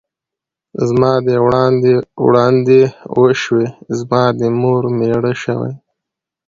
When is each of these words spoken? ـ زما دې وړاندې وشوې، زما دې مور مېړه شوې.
ـ 0.45 0.85
زما 0.87 1.13
دې 1.25 1.35
وړاندې 2.25 2.81
وشوې، 3.19 3.65
زما 3.99 4.23
دې 4.37 4.47
مور 4.61 4.83
مېړه 4.97 5.33
شوې. 5.43 5.71